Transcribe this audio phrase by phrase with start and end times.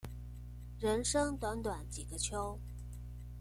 [0.79, 2.59] 人生短短幾個秋